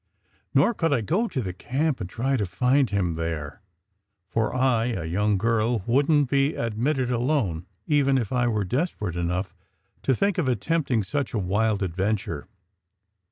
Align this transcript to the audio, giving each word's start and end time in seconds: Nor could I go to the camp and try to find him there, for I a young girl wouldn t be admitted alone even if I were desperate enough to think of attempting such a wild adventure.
Nor 0.55 0.73
could 0.73 0.91
I 0.91 1.01
go 1.01 1.27
to 1.27 1.41
the 1.41 1.53
camp 1.53 2.01
and 2.01 2.09
try 2.09 2.35
to 2.35 2.47
find 2.47 2.89
him 2.89 3.13
there, 3.13 3.61
for 4.27 4.51
I 4.55 4.85
a 4.85 5.05
young 5.05 5.37
girl 5.37 5.83
wouldn 5.85 6.25
t 6.25 6.31
be 6.49 6.55
admitted 6.55 7.11
alone 7.11 7.67
even 7.85 8.17
if 8.17 8.33
I 8.33 8.47
were 8.47 8.63
desperate 8.65 9.15
enough 9.15 9.53
to 10.01 10.15
think 10.15 10.39
of 10.39 10.47
attempting 10.47 11.03
such 11.03 11.35
a 11.35 11.37
wild 11.37 11.83
adventure. 11.83 12.47